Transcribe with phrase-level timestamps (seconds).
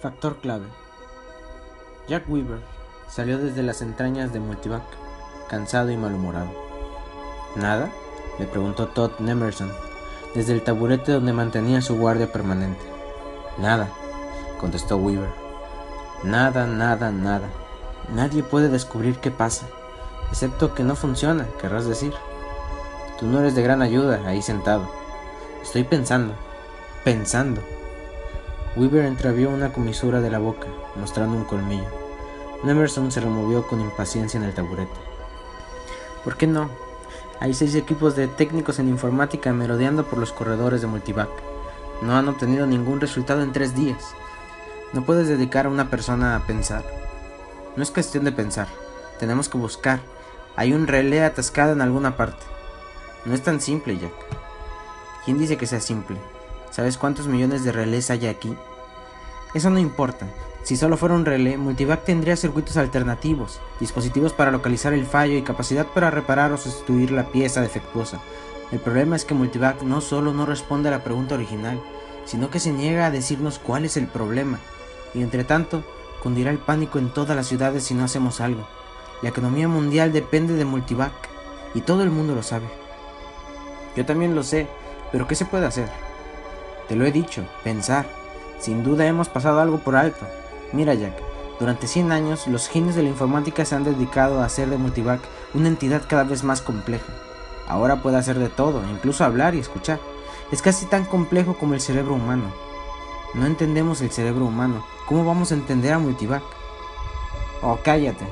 [0.00, 0.66] Factor clave.
[2.06, 2.60] Jack Weaver
[3.08, 4.82] salió desde las entrañas de Multivac,
[5.48, 6.50] cansado y malhumorado.
[7.54, 7.90] ¿Nada?
[8.38, 9.72] le preguntó Todd Nemerson,
[10.34, 12.84] desde el taburete donde mantenía su guardia permanente.
[13.56, 13.88] Nada,
[14.60, 15.30] contestó Weaver.
[16.22, 17.48] Nada, nada, nada.
[18.14, 19.66] Nadie puede descubrir qué pasa,
[20.30, 22.12] excepto que no funciona, querrás decir.
[23.18, 24.90] Tú no eres de gran ayuda ahí sentado.
[25.62, 26.34] Estoy pensando,
[27.02, 27.62] pensando.
[28.76, 30.66] Weaver entrevió una comisura de la boca,
[30.96, 31.88] mostrando un colmillo.
[32.62, 35.00] Nemerson se removió con impaciencia en el taburete.
[36.22, 36.68] ¿Por qué no?
[37.40, 41.30] Hay seis equipos de técnicos en informática merodeando por los corredores de Multivac.
[42.02, 44.14] No han obtenido ningún resultado en tres días.
[44.92, 46.84] No puedes dedicar a una persona a pensar.
[47.76, 48.68] No es cuestión de pensar.
[49.18, 50.00] Tenemos que buscar.
[50.54, 52.44] Hay un relé atascado en alguna parte.
[53.24, 54.12] No es tan simple, Jack.
[55.24, 56.18] ¿Quién dice que sea simple?
[56.70, 58.56] ¿Sabes cuántos millones de relés hay aquí?
[59.54, 60.26] Eso no importa.
[60.62, 65.42] Si solo fuera un relé, Multivac tendría circuitos alternativos, dispositivos para localizar el fallo y
[65.42, 68.20] capacidad para reparar o sustituir la pieza defectuosa.
[68.72, 71.80] El problema es que Multivac no solo no responde a la pregunta original,
[72.24, 74.58] sino que se niega a decirnos cuál es el problema.
[75.14, 75.84] Y entre tanto,
[76.22, 78.66] cundirá el pánico en todas las ciudades si no hacemos algo.
[79.22, 81.12] La economía mundial depende de Multivac,
[81.74, 82.66] y todo el mundo lo sabe.
[83.94, 84.66] Yo también lo sé,
[85.12, 85.88] pero ¿qué se puede hacer?
[86.88, 88.06] Te lo he dicho, pensar.
[88.60, 90.26] Sin duda hemos pasado algo por alto.
[90.72, 91.20] Mira Jack,
[91.58, 95.20] durante 100 años los genios de la informática se han dedicado a hacer de Multivac
[95.54, 97.12] una entidad cada vez más compleja.
[97.66, 99.98] Ahora puede hacer de todo, incluso hablar y escuchar.
[100.52, 102.52] Es casi tan complejo como el cerebro humano.
[103.34, 104.84] No entendemos el cerebro humano.
[105.06, 106.42] ¿Cómo vamos a entender a Multivac?
[107.62, 108.26] Oh, cállate.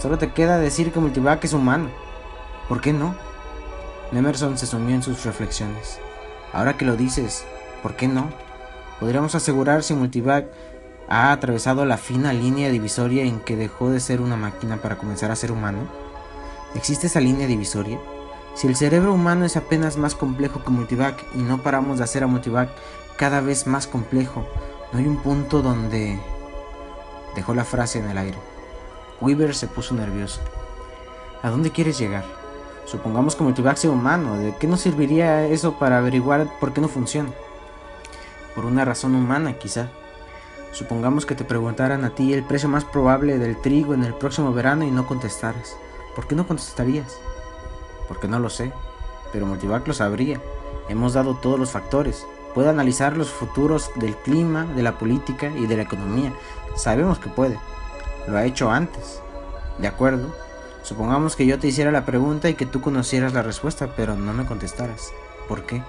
[0.00, 1.90] Solo te queda decir que Multivac es humano.
[2.68, 3.14] ¿Por qué no?
[4.12, 6.00] Nemerson se sumió en sus reflexiones.
[6.52, 7.44] Ahora que lo dices,
[7.82, 8.30] ¿Por qué no?
[9.00, 10.46] Podríamos asegurar si Multivac
[11.08, 15.30] ha atravesado la fina línea divisoria en que dejó de ser una máquina para comenzar
[15.30, 15.78] a ser humano.
[16.74, 17.98] ¿Existe esa línea divisoria?
[18.54, 22.24] Si el cerebro humano es apenas más complejo que Multivac y no paramos de hacer
[22.24, 22.68] a Multivac
[23.16, 24.44] cada vez más complejo,
[24.92, 26.18] ¿no hay un punto donde...
[27.36, 28.38] Dejó la frase en el aire.
[29.20, 30.40] Weaver se puso nervioso.
[31.42, 32.24] ¿A dónde quieres llegar?
[32.84, 34.36] Supongamos que Multivac sea humano.
[34.38, 37.30] ¿De qué nos serviría eso para averiguar por qué no funciona?
[38.58, 39.86] Por una razón humana quizá.
[40.72, 44.52] Supongamos que te preguntaran a ti el precio más probable del trigo en el próximo
[44.52, 45.76] verano y no contestaras.
[46.16, 47.20] ¿Por qué no contestarías?
[48.08, 48.72] Porque no lo sé,
[49.32, 50.40] pero Multivac lo sabría.
[50.88, 52.26] Hemos dado todos los factores.
[52.52, 56.32] Puede analizar los futuros del clima, de la política y de la economía.
[56.74, 57.60] Sabemos que puede.
[58.26, 59.22] Lo ha hecho antes.
[59.78, 60.34] ¿De acuerdo?
[60.82, 64.32] Supongamos que yo te hiciera la pregunta y que tú conocieras la respuesta, pero no
[64.32, 65.12] me contestaras.
[65.46, 65.80] ¿Por qué?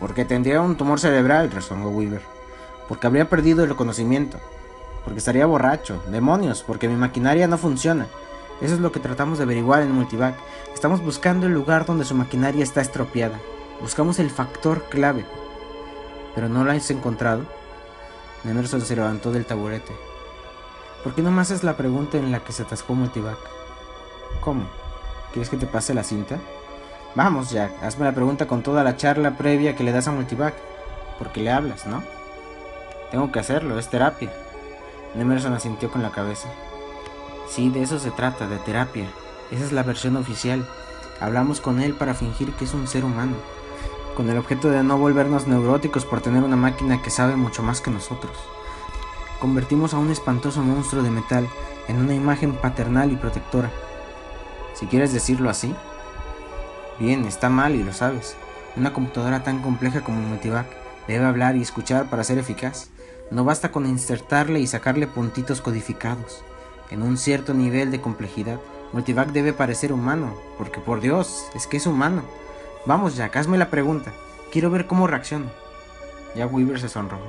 [0.00, 2.22] Porque tendría un tumor cerebral, respondió Weaver.
[2.88, 4.38] Porque habría perdido el conocimiento.
[5.04, 6.02] Porque estaría borracho.
[6.08, 8.06] Demonios, porque mi maquinaria no funciona.
[8.60, 10.36] Eso es lo que tratamos de averiguar en Multivac.
[10.72, 13.40] Estamos buscando el lugar donde su maquinaria está estropeada.
[13.80, 15.24] Buscamos el factor clave.
[16.34, 17.42] ¿Pero no lo has encontrado?
[18.44, 19.92] Nemerson se levantó del taburete.
[21.02, 23.38] ¿Por qué no me haces la pregunta en la que se atascó Multivac?
[24.40, 24.64] ¿Cómo?
[25.32, 26.38] ¿Quieres que te pase la cinta?
[27.14, 30.54] Vamos, Jack, hazme la pregunta con toda la charla previa que le das a Multivac.
[31.18, 32.02] Porque le hablas, ¿no?
[33.12, 34.32] Tengo que hacerlo, es terapia.
[35.14, 36.48] Nemerson asintió con la cabeza.
[37.48, 39.06] Sí, de eso se trata, de terapia.
[39.52, 40.66] Esa es la versión oficial.
[41.20, 43.36] Hablamos con él para fingir que es un ser humano,
[44.16, 47.80] con el objeto de no volvernos neuróticos por tener una máquina que sabe mucho más
[47.80, 48.36] que nosotros.
[49.38, 51.48] Convertimos a un espantoso monstruo de metal
[51.86, 53.70] en una imagen paternal y protectora.
[54.74, 55.72] Si quieres decirlo así,
[56.98, 58.36] Bien, está mal y lo sabes.
[58.76, 60.66] Una computadora tan compleja como Multivac
[61.08, 62.90] debe hablar y escuchar para ser eficaz.
[63.30, 66.44] No basta con insertarle y sacarle puntitos codificados.
[66.90, 68.60] En un cierto nivel de complejidad,
[68.92, 72.22] Multivac debe parecer humano, porque por Dios, es que es humano.
[72.86, 74.12] Vamos, Jack, hazme la pregunta.
[74.52, 75.50] Quiero ver cómo reacciona.
[76.36, 77.24] Ya Weaver se sonrojó.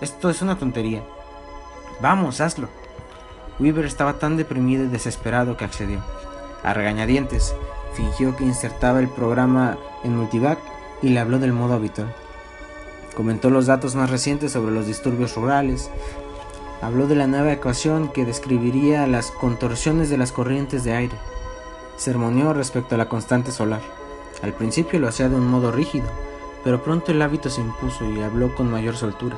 [0.00, 1.04] Esto es una tontería.
[2.00, 2.68] Vamos, hazlo.
[3.60, 6.02] Weaver estaba tan deprimido y desesperado que accedió.
[6.64, 7.54] A regañadientes,
[7.94, 10.58] fingió que insertaba el programa en Multivac
[11.02, 12.14] y le habló del modo habitual.
[13.14, 15.90] Comentó los datos más recientes sobre los disturbios rurales,
[16.82, 21.16] habló de la nueva ecuación que describiría las contorsiones de las corrientes de aire,
[21.96, 23.80] sermoneó respecto a la constante solar.
[24.42, 26.06] Al principio lo hacía de un modo rígido,
[26.64, 29.36] pero pronto el hábito se impuso y habló con mayor soltura.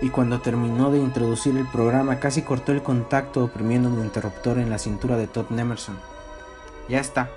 [0.00, 4.70] Y cuando terminó de introducir el programa casi cortó el contacto oprimiendo un interruptor en
[4.70, 5.98] la cintura de Todd Nemerson.
[6.88, 7.30] Ya está,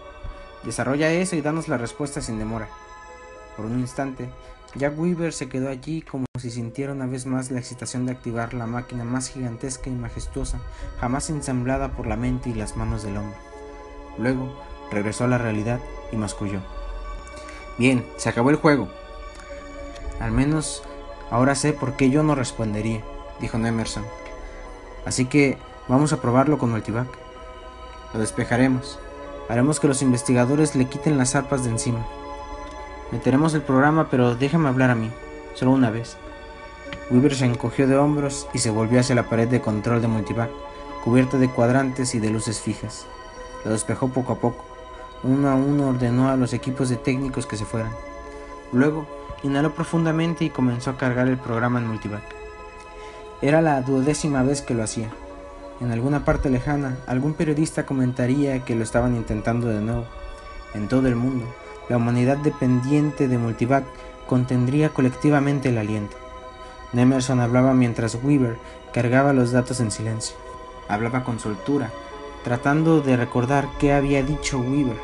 [0.64, 2.70] Desarrolla eso y danos la respuesta sin demora.
[3.58, 4.30] Por un instante,
[4.76, 8.54] Jack Weaver se quedó allí como si sintiera una vez más la excitación de activar
[8.54, 10.62] la máquina más gigantesca y majestuosa
[11.00, 13.38] jamás ensamblada por la mente y las manos del hombre.
[14.18, 14.56] Luego
[14.92, 15.80] regresó a la realidad
[16.12, 16.62] y masculló.
[17.78, 18.88] Bien, se acabó el juego.
[20.20, 20.84] Al menos
[21.32, 23.04] ahora sé por qué yo no respondería,
[23.40, 24.06] dijo Nemerson.
[25.06, 27.08] Así que vamos a probarlo con Multivac.
[28.14, 29.00] Lo despejaremos.
[29.52, 32.06] Haremos que los investigadores le quiten las arpas de encima.
[33.12, 35.12] Meteremos el programa, pero déjame hablar a mí,
[35.56, 36.16] solo una vez.
[37.10, 40.50] Weaver se encogió de hombros y se volvió hacia la pared de control de Multivac,
[41.04, 43.08] cubierta de cuadrantes y de luces fijas.
[43.66, 44.64] Lo despejó poco a poco.
[45.22, 47.92] Uno a uno ordenó a los equipos de técnicos que se fueran.
[48.72, 49.06] Luego,
[49.44, 52.24] inhaló profundamente y comenzó a cargar el programa en Multivac.
[53.42, 55.12] Era la duodécima vez que lo hacía.
[55.82, 60.06] En alguna parte lejana, algún periodista comentaría que lo estaban intentando de nuevo.
[60.76, 61.46] En todo el mundo,
[61.90, 63.84] la humanidad dependiente de Multivac
[64.28, 66.16] contendría colectivamente el aliento.
[66.94, 68.58] Nemerson hablaba mientras Weaver
[68.94, 70.36] cargaba los datos en silencio.
[70.88, 71.90] Hablaba con soltura,
[72.44, 74.98] tratando de recordar qué había dicho Weaver,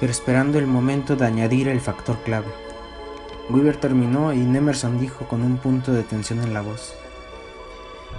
[0.00, 2.52] pero esperando el momento de añadir el factor clave.
[3.48, 6.94] Weaver terminó y Nemerson dijo con un punto de tensión en la voz.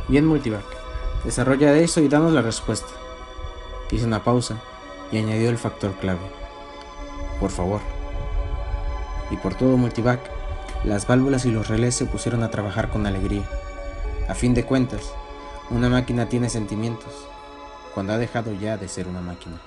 [0.08, 0.66] Bien, Multivac,
[1.24, 2.90] desarrolla eso y danos la respuesta.
[3.92, 4.62] Hizo una pausa
[5.12, 6.40] y añadió el factor clave
[7.40, 7.82] por favor.
[9.32, 10.20] Y por todo Multivac,
[10.84, 13.44] las válvulas y los relés se pusieron a trabajar con alegría.
[14.28, 15.14] A fin de cuentas,
[15.70, 17.28] una máquina tiene sentimientos,
[17.94, 19.60] cuando ha dejado ya de ser una máquina.